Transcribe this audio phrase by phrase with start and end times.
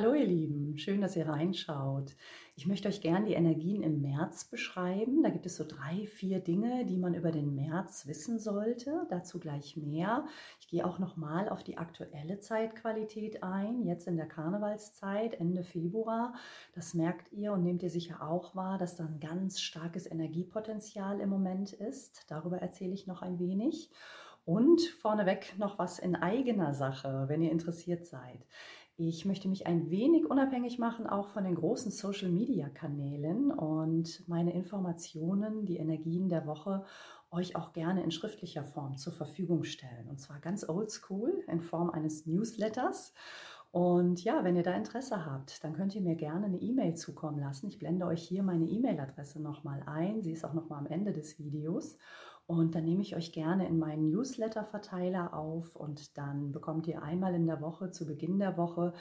[0.00, 2.16] Hallo ihr Lieben, schön, dass ihr reinschaut.
[2.56, 5.22] Ich möchte euch gerne die Energien im März beschreiben.
[5.22, 9.06] Da gibt es so drei, vier Dinge, die man über den März wissen sollte.
[9.10, 10.24] Dazu gleich mehr.
[10.58, 16.32] Ich gehe auch nochmal auf die aktuelle Zeitqualität ein, jetzt in der Karnevalszeit, Ende Februar.
[16.74, 21.20] Das merkt ihr und nehmt ihr sicher auch wahr, dass da ein ganz starkes Energiepotenzial
[21.20, 22.24] im Moment ist.
[22.28, 23.90] Darüber erzähle ich noch ein wenig.
[24.46, 28.46] Und vorneweg noch was in eigener Sache, wenn ihr interessiert seid.
[29.02, 35.64] Ich möchte mich ein wenig unabhängig machen, auch von den großen Social-Media-Kanälen und meine Informationen,
[35.64, 36.84] die Energien der Woche
[37.30, 40.10] euch auch gerne in schriftlicher Form zur Verfügung stellen.
[40.10, 43.14] Und zwar ganz oldschool in Form eines Newsletters.
[43.70, 47.38] Und ja, wenn ihr da Interesse habt, dann könnt ihr mir gerne eine E-Mail zukommen
[47.38, 47.68] lassen.
[47.68, 50.20] Ich blende euch hier meine E-Mail-Adresse nochmal ein.
[50.20, 51.96] Sie ist auch nochmal am Ende des Videos.
[52.50, 57.32] Und dann nehme ich euch gerne in meinen Newsletter-Verteiler auf und dann bekommt ihr einmal
[57.36, 58.92] in der Woche, zu Beginn der Woche,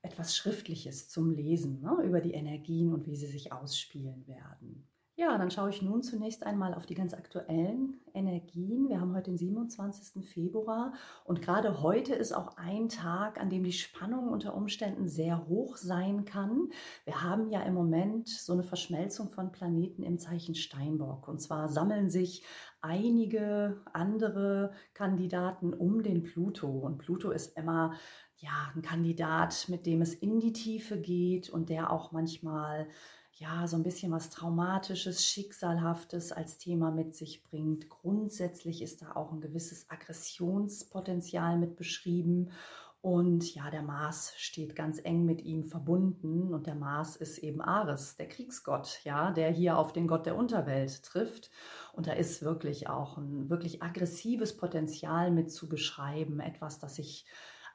[0.00, 4.88] etwas Schriftliches zum Lesen ne, über die Energien und wie sie sich ausspielen werden.
[5.16, 8.88] Ja, dann schaue ich nun zunächst einmal auf die ganz aktuellen Energien.
[8.88, 10.26] Wir haben heute den 27.
[10.26, 10.92] Februar
[11.24, 15.76] und gerade heute ist auch ein Tag, an dem die Spannung unter Umständen sehr hoch
[15.76, 16.70] sein kann.
[17.04, 21.68] Wir haben ja im Moment so eine Verschmelzung von Planeten im Zeichen Steinbock und zwar
[21.68, 22.44] sammeln sich
[22.80, 27.92] einige andere Kandidaten um den Pluto und Pluto ist immer
[28.38, 32.88] ja ein Kandidat, mit dem es in die Tiefe geht und der auch manchmal
[33.44, 37.90] ja, so ein bisschen was Traumatisches, Schicksalhaftes als Thema mit sich bringt.
[37.90, 42.50] Grundsätzlich ist da auch ein gewisses Aggressionspotenzial mit beschrieben.
[43.02, 47.60] Und ja, der Mars steht ganz eng mit ihm verbunden und der Mars ist eben
[47.60, 51.50] Ares, der Kriegsgott, ja, der hier auf den Gott der Unterwelt trifft.
[51.92, 57.26] Und da ist wirklich auch ein wirklich aggressives Potenzial mit zu beschreiben, etwas, das sich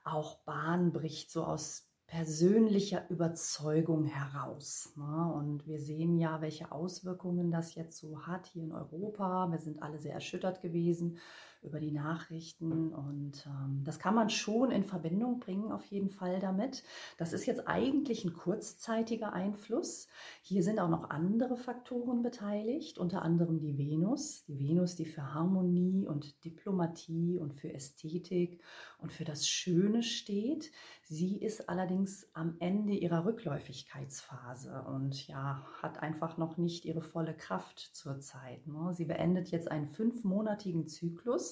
[0.04, 4.92] auch Bahn bricht, so aus persönlicher Überzeugung heraus.
[4.96, 5.34] Ne?
[5.34, 9.48] Und wir sehen ja, welche Auswirkungen das jetzt so hat hier in Europa.
[9.52, 11.20] Wir sind alle sehr erschüttert gewesen
[11.62, 12.94] über die Nachrichten.
[12.94, 16.84] Und ähm, das kann man schon in Verbindung bringen, auf jeden Fall damit.
[17.18, 20.08] Das ist jetzt eigentlich ein kurzzeitiger Einfluss.
[20.42, 24.46] Hier sind auch noch andere Faktoren beteiligt, unter anderem die Venus.
[24.46, 28.62] Die Venus, die für Harmonie und Diplomatie und für Ästhetik
[29.00, 30.72] und für das Schöne steht.
[31.04, 37.34] Sie ist allerdings am Ende ihrer Rückläufigkeitsphase und ja, hat einfach noch nicht ihre volle
[37.34, 38.68] Kraft zurzeit.
[38.68, 38.94] Ne?
[38.94, 41.49] Sie beendet jetzt einen fünfmonatigen Zyklus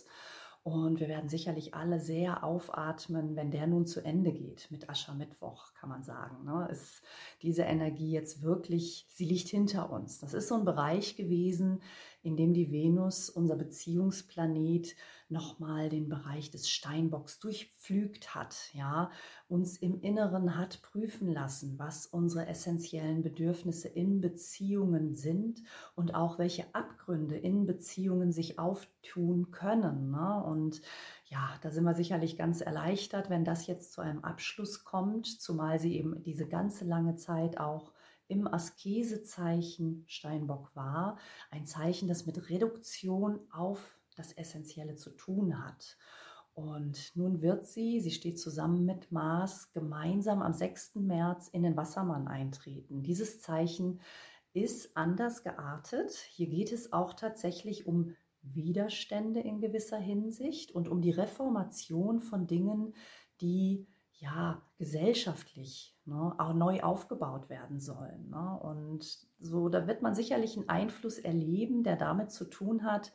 [0.68, 5.74] und wir werden sicherlich alle sehr aufatmen, wenn der nun zu Ende geht mit Aschermittwoch,
[5.76, 6.44] kann man sagen.
[6.44, 6.68] Ne?
[6.70, 7.02] Ist
[7.42, 10.20] diese Energie jetzt wirklich, sie liegt hinter uns.
[10.20, 11.82] Das ist so ein Bereich gewesen,
[12.28, 14.96] in dem die Venus, unser Beziehungsplanet,
[15.30, 19.12] nochmal den Bereich des Steinbocks durchpflügt hat, ja,
[19.48, 25.64] uns im Inneren hat prüfen lassen, was unsere essentiellen Bedürfnisse in Beziehungen sind
[25.96, 30.12] und auch welche Abgründe in Beziehungen sich auftun können.
[30.12, 30.44] Ne?
[30.46, 30.82] Und
[31.26, 35.80] ja, da sind wir sicherlich ganz erleichtert, wenn das jetzt zu einem Abschluss kommt, zumal
[35.80, 37.92] sie eben diese ganze lange Zeit auch
[38.28, 41.18] im Askesezeichen Steinbock war.
[41.50, 45.98] Ein Zeichen, das mit Reduktion auf das Essentielle zu tun hat.
[46.54, 50.96] Und nun wird sie, sie steht zusammen mit Mars, gemeinsam am 6.
[50.96, 53.04] März in den Wassermann eintreten.
[53.04, 54.00] Dieses Zeichen
[54.54, 56.14] ist anders geartet.
[56.32, 62.48] Hier geht es auch tatsächlich um Widerstände in gewisser Hinsicht und um die Reformation von
[62.48, 62.96] Dingen,
[63.42, 63.86] die
[64.20, 68.30] ja gesellschaftlich ne, auch neu aufgebaut werden sollen.
[68.30, 68.60] Ne?
[68.62, 69.06] Und
[69.40, 73.14] so, da wird man sicherlich einen Einfluss erleben, der damit zu tun hat,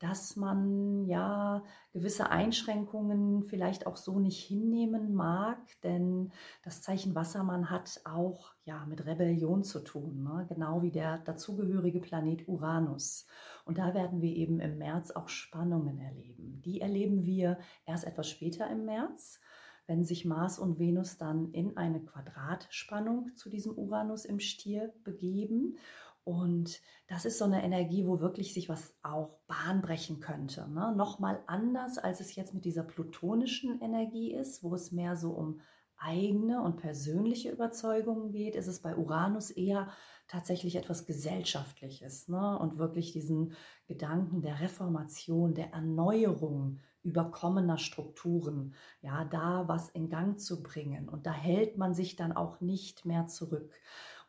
[0.00, 1.62] dass man ja
[1.92, 6.32] gewisse Einschränkungen vielleicht auch so nicht hinnehmen mag, denn
[6.62, 10.46] das Zeichen Wassermann hat auch ja mit Rebellion zu tun, ne?
[10.48, 13.26] genau wie der dazugehörige Planet Uranus.
[13.64, 16.60] Und da werden wir eben im März auch Spannungen erleben.
[16.64, 19.40] Die erleben wir erst etwas später im März
[19.86, 25.76] wenn sich Mars und Venus dann in eine Quadratspannung zu diesem Uranus im Stier begeben.
[26.24, 30.68] Und das ist so eine Energie, wo wirklich sich was auch bahnbrechen könnte.
[30.70, 30.94] Ne?
[30.96, 35.60] Nochmal anders, als es jetzt mit dieser plutonischen Energie ist, wo es mehr so um
[35.96, 39.88] eigene und persönliche Überzeugungen geht, ist es bei Uranus eher
[40.34, 42.58] tatsächlich etwas Gesellschaftliches ne?
[42.58, 43.52] und wirklich diesen
[43.86, 51.08] Gedanken der Reformation, der Erneuerung überkommener Strukturen, ja, da was in Gang zu bringen.
[51.08, 53.72] Und da hält man sich dann auch nicht mehr zurück.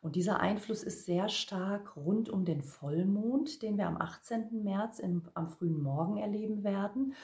[0.00, 4.62] Und dieser Einfluss ist sehr stark rund um den Vollmond, den wir am 18.
[4.62, 7.14] März im, am frühen Morgen erleben werden.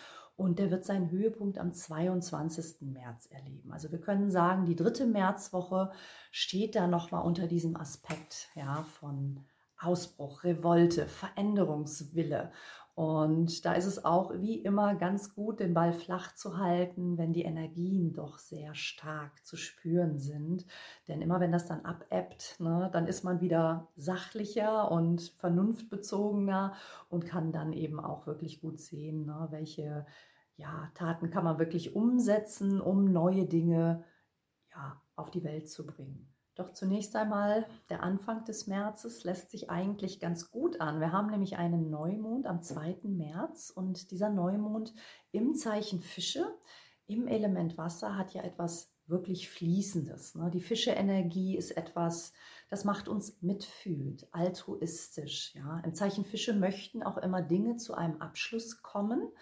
[0.42, 2.82] Und der wird seinen Höhepunkt am 22.
[2.82, 3.72] März erleben.
[3.72, 5.92] Also wir können sagen, die dritte Märzwoche
[6.32, 9.44] steht da nochmal unter diesem Aspekt ja, von
[9.78, 12.50] Ausbruch, Revolte, Veränderungswille.
[12.94, 17.32] Und da ist es auch wie immer ganz gut, den Ball flach zu halten, wenn
[17.32, 20.66] die Energien doch sehr stark zu spüren sind.
[21.08, 26.74] Denn immer wenn das dann abebbt, ne, dann ist man wieder sachlicher und vernunftbezogener
[27.08, 30.04] und kann dann eben auch wirklich gut sehen, ne, welche
[30.62, 34.04] ja, Taten kann man wirklich umsetzen, um neue Dinge
[34.70, 36.28] ja, auf die Welt zu bringen.
[36.54, 41.00] Doch zunächst einmal, der Anfang des Märzes lässt sich eigentlich ganz gut an.
[41.00, 42.98] Wir haben nämlich einen Neumond am 2.
[43.04, 44.94] März und dieser Neumond
[45.32, 46.46] im Zeichen Fische,
[47.06, 50.36] im Element Wasser, hat ja etwas wirklich Fließendes.
[50.36, 50.50] Ne?
[50.50, 52.34] Die Fische-Energie ist etwas,
[52.68, 55.54] das macht uns mitfühlend, altruistisch.
[55.54, 55.80] Ja?
[55.80, 59.32] Im Zeichen Fische möchten auch immer Dinge zu einem Abschluss kommen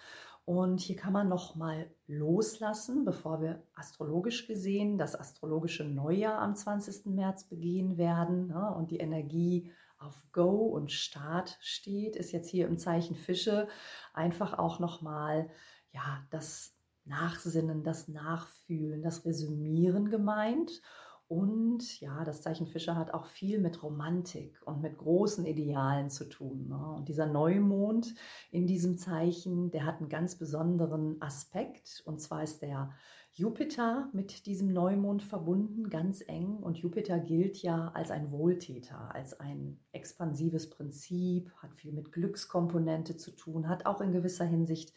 [0.45, 6.55] und hier kann man noch mal loslassen, bevor wir astrologisch gesehen das astrologische Neujahr am
[6.55, 7.05] 20.
[7.07, 12.67] März begehen werden ne, und die Energie auf Go und Start steht, ist jetzt hier
[12.67, 13.67] im Zeichen Fische
[14.13, 15.49] einfach auch noch mal
[15.93, 20.81] ja das Nachsinnen, das Nachfühlen, das Resümieren gemeint
[21.31, 26.25] und ja, das Zeichen Fischer hat auch viel mit Romantik und mit großen Idealen zu
[26.25, 26.67] tun.
[26.67, 26.93] Ne?
[26.97, 28.15] Und dieser Neumond
[28.51, 32.03] in diesem Zeichen, der hat einen ganz besonderen Aspekt.
[32.03, 32.91] Und zwar ist der
[33.31, 36.57] Jupiter mit diesem Neumond verbunden, ganz eng.
[36.57, 43.15] Und Jupiter gilt ja als ein Wohltäter, als ein expansives Prinzip, hat viel mit Glückskomponente
[43.15, 44.93] zu tun, hat auch in gewisser Hinsicht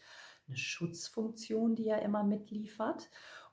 [0.49, 3.09] eine Schutzfunktion, die er immer mitliefert.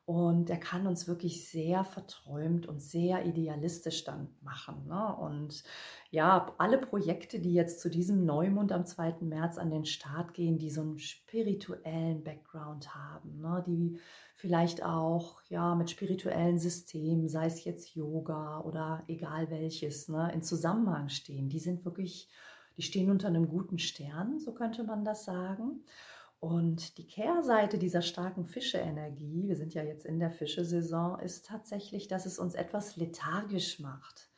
[0.05, 4.87] Und er kann uns wirklich sehr verträumt und sehr idealistisch dann machen.
[4.87, 5.15] Ne?
[5.15, 5.63] Und
[6.09, 9.17] ja, alle Projekte, die jetzt zu diesem Neumond am 2.
[9.21, 13.63] März an den Start gehen, die so einen spirituellen Background haben, ne?
[13.65, 13.99] die
[14.41, 20.41] vielleicht auch ja, mit spirituellen Systemen, sei es jetzt Yoga oder egal welches, ne, in
[20.41, 22.27] Zusammenhang stehen, die sind wirklich,
[22.75, 25.83] die stehen unter einem guten Stern, so könnte man das sagen.
[26.41, 32.07] Und die Kehrseite dieser starken Fische-Energie, wir sind ja jetzt in der Fischesaison, ist tatsächlich,
[32.07, 34.31] dass es uns etwas lethargisch macht.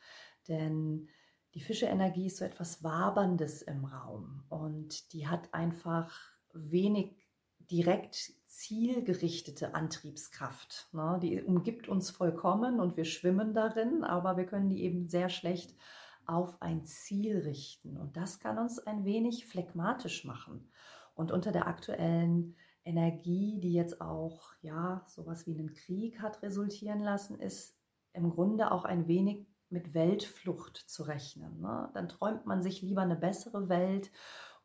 [0.46, 1.08] Denn
[1.54, 6.14] die Fische-Energie ist so etwas Waberndes im Raum und die hat einfach
[6.52, 7.16] wenig
[7.70, 10.88] direkt zielgerichtete Antriebskraft.
[10.92, 11.18] Ne?
[11.22, 15.74] Die umgibt uns vollkommen und wir schwimmen darin, aber wir können die eben sehr schlecht
[16.26, 17.96] auf ein Ziel richten.
[17.96, 20.68] Und das kann uns ein wenig phlegmatisch machen.
[21.14, 27.00] Und unter der aktuellen Energie, die jetzt auch ja sowas wie einen Krieg hat resultieren
[27.00, 27.76] lassen, ist
[28.12, 31.60] im Grunde auch ein wenig mit Weltflucht zu rechnen.
[31.60, 31.90] Ne?
[31.94, 34.10] Dann träumt man sich lieber eine bessere Welt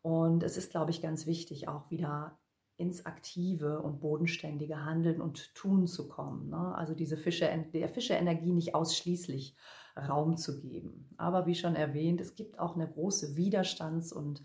[0.02, 2.38] und es ist, glaube ich, ganz wichtig, auch wieder
[2.78, 6.50] ins aktive und bodenständige Handeln und Tun zu kommen.
[6.50, 6.76] Ne?
[6.76, 9.56] Also diese Fische, der Fische-Energie nicht ausschließlich
[9.98, 11.10] Raum zu geben.
[11.18, 14.42] Aber wie schon erwähnt, es gibt auch eine große Widerstands- und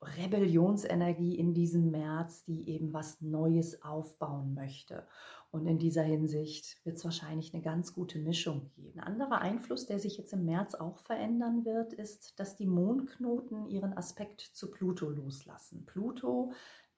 [0.00, 5.06] Rebellionsenergie in diesem März, die eben was Neues aufbauen möchte.
[5.50, 9.00] Und in dieser Hinsicht wird es wahrscheinlich eine ganz gute Mischung geben.
[9.00, 13.66] Ein anderer Einfluss, der sich jetzt im März auch verändern wird, ist, dass die Mondknoten
[13.66, 15.86] ihren Aspekt zu Pluto loslassen.
[15.86, 16.52] Pluto,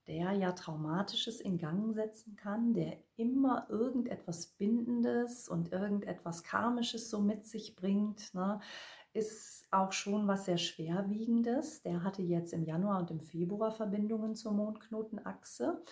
[0.08, 7.20] der ja Traumatisches in Gang setzen kann, der immer irgendetwas Bindendes und irgendetwas Karmisches so
[7.20, 8.34] mit sich bringt.
[8.34, 8.60] Ne?
[9.12, 11.82] Ist auch schon was sehr Schwerwiegendes.
[11.82, 15.82] Der hatte jetzt im Januar und im Februar Verbindungen zur Mondknotenachse.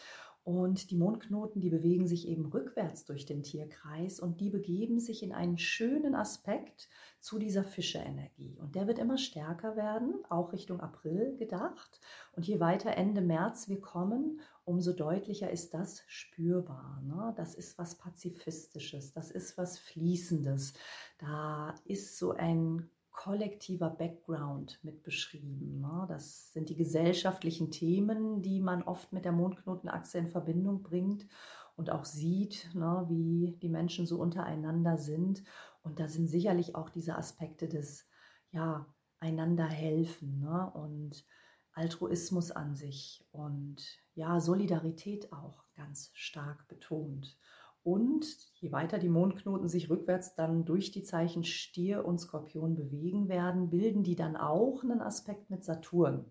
[0.48, 5.22] Und die Mondknoten, die bewegen sich eben rückwärts durch den Tierkreis und die begeben sich
[5.22, 6.88] in einen schönen Aspekt
[7.20, 8.56] zu dieser Fische-Energie.
[8.58, 12.00] Und der wird immer stärker werden, auch Richtung April gedacht.
[12.32, 17.02] Und je weiter Ende März wir kommen, umso deutlicher ist das spürbar.
[17.04, 17.34] Ne?
[17.36, 20.72] Das ist was Pazifistisches, das ist was Fließendes.
[21.18, 25.80] Da ist so ein kollektiver Background mit beschrieben.
[25.80, 26.06] Ne?
[26.08, 31.26] Das sind die gesellschaftlichen Themen, die man oft mit der Mondknotenachse in Verbindung bringt
[31.74, 35.42] und auch sieht, ne, wie die Menschen so untereinander sind.
[35.82, 38.06] Und da sind sicherlich auch diese Aspekte des,
[38.52, 38.86] ja,
[39.18, 40.70] einander helfen ne?
[40.74, 41.26] und
[41.72, 43.84] Altruismus an sich und
[44.14, 47.36] ja, Solidarität auch ganz stark betont.
[47.82, 53.28] Und je weiter die Mondknoten sich rückwärts dann durch die Zeichen Stier und Skorpion bewegen
[53.28, 56.26] werden, bilden die dann auch einen Aspekt mit Saturn.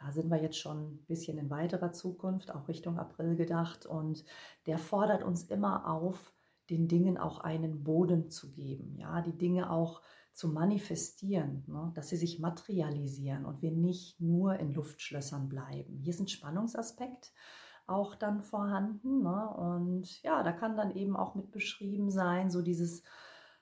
[0.00, 3.84] Da sind wir jetzt schon ein bisschen in weiterer Zukunft, auch Richtung April gedacht.
[3.84, 4.24] Und
[4.66, 6.32] der fordert uns immer auf,
[6.70, 10.00] den Dingen auch einen Boden zu geben, ja, die Dinge auch
[10.32, 15.98] zu manifestieren, ne, dass sie sich materialisieren und wir nicht nur in Luftschlössern bleiben.
[15.98, 17.32] Hier ist ein Spannungsaspekt
[17.86, 19.22] auch dann vorhanden.
[19.22, 19.48] Ne?
[19.56, 23.02] Und ja, da kann dann eben auch mit beschrieben sein, so dieses,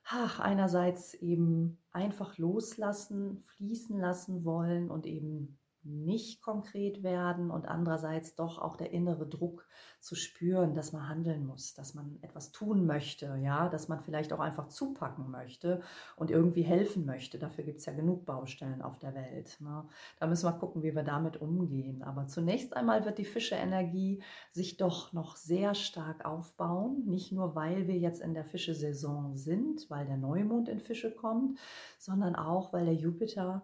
[0.04, 8.34] ach, einerseits eben einfach loslassen, fließen lassen wollen und eben nicht konkret werden und andererseits
[8.34, 9.66] doch auch der innere Druck
[10.00, 14.32] zu spüren, dass man handeln muss, dass man etwas tun möchte, ja, dass man vielleicht
[14.32, 15.82] auch einfach zupacken möchte
[16.16, 17.38] und irgendwie helfen möchte.
[17.38, 19.58] Dafür gibt es ja genug Baustellen auf der Welt.
[19.60, 19.84] Ne?
[20.18, 22.02] Da müssen wir gucken, wie wir damit umgehen.
[22.02, 27.04] Aber zunächst einmal wird die Fische-Energie sich doch noch sehr stark aufbauen.
[27.06, 31.58] Nicht nur, weil wir jetzt in der Fische-Saison sind, weil der Neumond in Fische kommt,
[31.98, 33.62] sondern auch, weil der Jupiter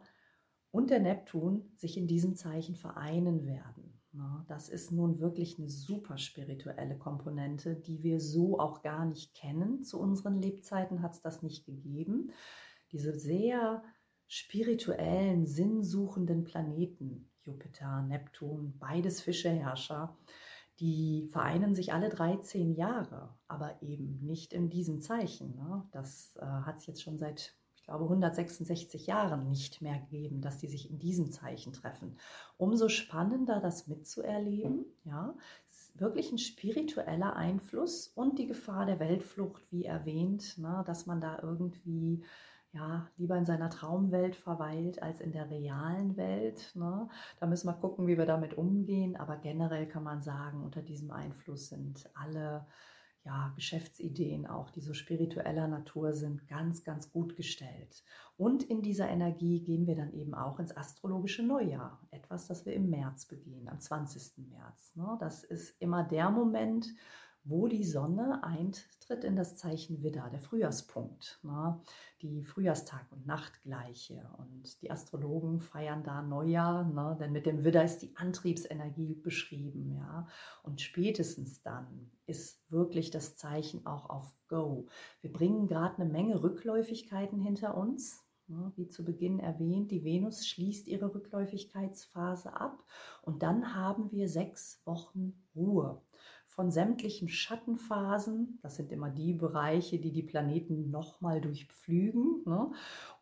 [0.76, 3.98] und der Neptun sich in diesem Zeichen vereinen werden.
[4.46, 9.82] Das ist nun wirklich eine super spirituelle Komponente, die wir so auch gar nicht kennen.
[9.82, 12.30] Zu unseren Lebzeiten hat es das nicht gegeben.
[12.92, 13.82] Diese sehr
[14.26, 20.14] spirituellen, sinnsuchenden Planeten, Jupiter, Neptun, beides Fischeherrscher,
[20.78, 25.58] die vereinen sich alle 13 Jahre, aber eben nicht in diesem Zeichen.
[25.92, 27.56] Das äh, hat es jetzt schon seit
[27.86, 32.16] glaube, 166 Jahren nicht mehr gegeben, dass die sich in diesem Zeichen treffen.
[32.56, 35.34] Umso spannender, das mitzuerleben, ja,
[35.94, 41.38] wirklich ein spiritueller Einfluss und die Gefahr der Weltflucht, wie erwähnt, ne, dass man da
[41.42, 42.22] irgendwie
[42.72, 46.72] ja, lieber in seiner Traumwelt verweilt als in der realen Welt.
[46.74, 47.08] Ne?
[47.40, 49.16] Da müssen wir gucken, wie wir damit umgehen.
[49.16, 52.66] Aber generell kann man sagen, unter diesem Einfluss sind alle
[53.26, 58.04] ja, Geschäftsideen auch, die so spiritueller Natur sind, ganz, ganz gut gestellt.
[58.36, 62.00] Und in dieser Energie gehen wir dann eben auch ins astrologische Neujahr.
[62.12, 64.46] Etwas, das wir im März begehen, am 20.
[64.48, 64.94] März.
[64.94, 65.16] Ne?
[65.18, 66.94] Das ist immer der Moment,
[67.48, 71.80] wo die Sonne eintritt in das Zeichen Widder, der Frühjahrspunkt, ne?
[72.20, 74.28] die Frühjahrstag- und Nachtgleiche.
[74.38, 77.16] Und die Astrologen feiern da Neujahr, ne?
[77.20, 79.94] denn mit dem Widder ist die Antriebsenergie beschrieben.
[79.96, 80.26] Ja?
[80.64, 84.86] Und spätestens dann ist wirklich das Zeichen auch auf Go.
[85.20, 88.24] Wir bringen gerade eine Menge Rückläufigkeiten hinter uns.
[88.48, 88.72] Ne?
[88.74, 92.84] Wie zu Beginn erwähnt, die Venus schließt ihre Rückläufigkeitsphase ab
[93.22, 96.00] und dann haben wir sechs Wochen Ruhe
[96.56, 98.58] von sämtlichen Schattenphasen.
[98.62, 102.42] Das sind immer die Bereiche, die die Planeten nochmal durchpflügen.
[102.46, 102.72] Ne?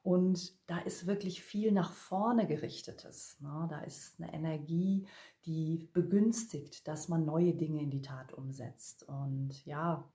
[0.05, 3.41] Und da ist wirklich viel nach vorne gerichtetes.
[3.41, 3.67] Ne?
[3.69, 5.09] Da ist eine Energie,
[5.47, 9.03] die begünstigt, dass man neue Dinge in die Tat umsetzt.
[9.09, 10.09] Und ja,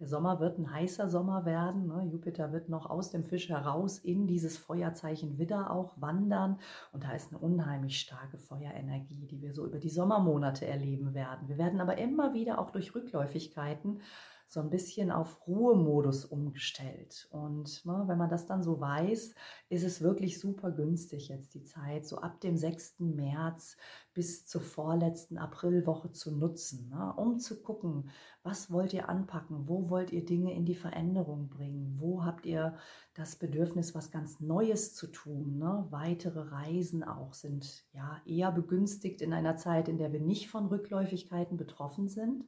[0.00, 1.86] der Sommer wird ein heißer Sommer werden.
[1.86, 2.08] Ne?
[2.10, 6.58] Jupiter wird noch aus dem Fisch heraus in dieses Feuerzeichen Widder auch wandern.
[6.92, 11.48] Und da ist eine unheimlich starke Feuerenergie, die wir so über die Sommermonate erleben werden.
[11.48, 14.00] Wir werden aber immer wieder auch durch Rückläufigkeiten
[14.48, 17.28] so ein bisschen auf Ruhemodus umgestellt.
[17.30, 19.34] Und ne, wenn man das dann so weiß,
[19.68, 23.00] ist es wirklich super günstig jetzt die Zeit, so ab dem 6.
[23.00, 23.76] März
[24.12, 28.10] bis zur vorletzten Aprilwoche zu nutzen, ne, um zu gucken,
[28.42, 32.76] was wollt ihr anpacken, wo wollt ihr Dinge in die Veränderung bringen, wo habt ihr
[33.14, 35.58] das Bedürfnis, was ganz Neues zu tun.
[35.58, 35.86] Ne?
[35.90, 40.66] Weitere Reisen auch sind ja eher begünstigt in einer Zeit, in der wir nicht von
[40.66, 42.44] Rückläufigkeiten betroffen sind.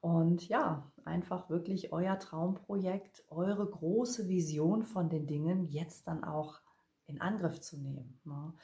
[0.00, 6.60] Und ja, einfach wirklich euer Traumprojekt, eure große Vision von den Dingen jetzt dann auch
[7.06, 8.20] in Angriff zu nehmen.
[8.24, 8.54] Ne?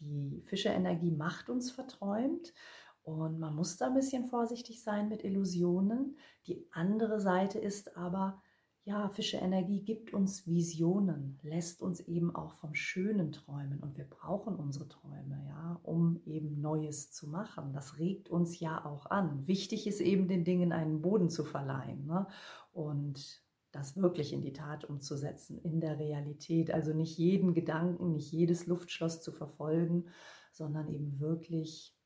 [0.00, 2.54] Die Fischerenergie macht uns verträumt
[3.02, 6.16] und man muss da ein bisschen vorsichtig sein mit Illusionen.
[6.46, 8.42] Die andere Seite ist aber,
[8.86, 14.04] ja, Fische Energie gibt uns Visionen, lässt uns eben auch vom Schönen träumen und wir
[14.04, 17.72] brauchen unsere Träume, ja, um eben Neues zu machen.
[17.72, 19.46] Das regt uns ja auch an.
[19.46, 22.26] Wichtig ist eben den Dingen einen Boden zu verleihen ne?
[22.74, 26.70] und das wirklich in die Tat umzusetzen, in der Realität.
[26.70, 30.04] Also nicht jeden Gedanken, nicht jedes Luftschloss zu verfolgen,
[30.52, 31.96] sondern eben wirklich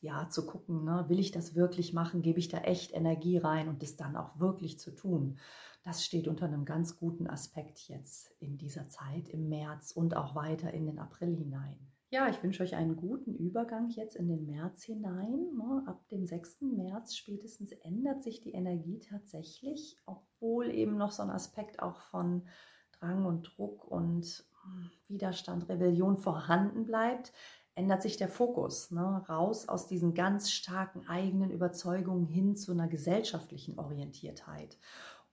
[0.00, 3.68] ja, zu gucken, ne, will ich das wirklich machen, gebe ich da echt Energie rein
[3.68, 5.38] und das dann auch wirklich zu tun.
[5.88, 10.34] Das steht unter einem ganz guten Aspekt jetzt in dieser Zeit im März und auch
[10.34, 11.78] weiter in den April hinein.
[12.10, 15.54] Ja, ich wünsche euch einen guten Übergang jetzt in den März hinein.
[15.56, 15.84] Ne?
[15.86, 16.60] Ab dem 6.
[16.76, 22.46] März spätestens ändert sich die Energie tatsächlich, obwohl eben noch so ein Aspekt auch von
[23.00, 27.32] Drang und Druck und hm, Widerstand, Rebellion vorhanden bleibt,
[27.74, 29.24] ändert sich der Fokus ne?
[29.26, 34.76] raus aus diesen ganz starken eigenen Überzeugungen hin zu einer gesellschaftlichen Orientiertheit.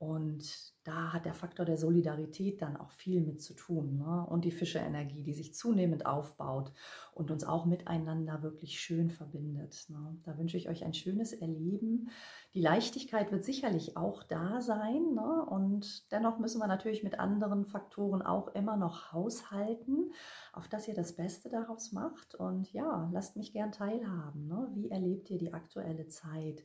[0.06, 3.98] Und da hat der Faktor der Solidarität dann auch viel mit zu tun.
[3.98, 4.26] Ne?
[4.30, 6.72] Und die Fische-Energie, die sich zunehmend aufbaut
[7.16, 9.88] und uns auch miteinander wirklich schön verbindet.
[9.90, 10.18] Ne?
[10.24, 12.10] Da wünsche ich euch ein schönes Erleben.
[12.54, 15.16] Die Leichtigkeit wird sicherlich auch da sein.
[15.16, 15.46] Ne?
[15.50, 20.12] Und dennoch müssen wir natürlich mit anderen Faktoren auch immer noch haushalten,
[20.54, 22.36] auf dass ihr das Beste daraus macht.
[22.36, 24.46] Und ja, lasst mich gern teilhaben.
[24.46, 24.70] Ne?
[24.76, 26.64] Wie erlebt ihr die aktuelle Zeit?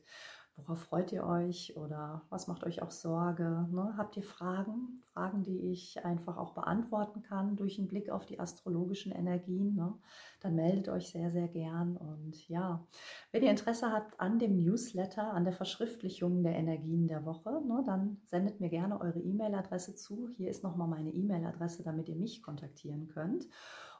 [0.65, 3.67] Worauf freut ihr euch oder was macht euch auch Sorge?
[3.71, 3.93] Ne?
[3.97, 5.01] Habt ihr Fragen?
[5.13, 9.75] Fragen, die ich einfach auch beantworten kann durch einen Blick auf die astrologischen Energien?
[9.75, 9.93] Ne?
[10.41, 11.97] Dann meldet euch sehr, sehr gern.
[11.97, 12.85] Und ja,
[13.31, 17.83] wenn ihr Interesse habt an dem Newsletter, an der Verschriftlichung der Energien der Woche, ne,
[17.85, 20.29] dann sendet mir gerne eure E-Mail-Adresse zu.
[20.37, 23.47] Hier ist nochmal meine E-Mail-Adresse, damit ihr mich kontaktieren könnt.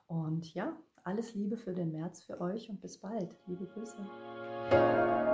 [0.07, 3.35] Und ja, alles Liebe für den März für euch und bis bald.
[3.47, 5.30] Liebe Grüße.